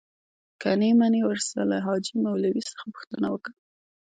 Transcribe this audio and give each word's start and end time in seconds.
که 0.61 0.69
نې 0.79 0.89
منې 0.99 1.21
ورسه 1.25 1.59
له 1.71 1.77
حاجي 1.85 2.13
مولوي 2.23 2.61
څخه 2.69 2.85
پوښتنه 2.93 3.27
وکه. 3.31 3.51